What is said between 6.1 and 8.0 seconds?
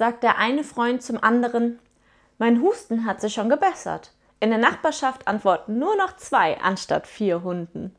zwei anstatt vier Hunden.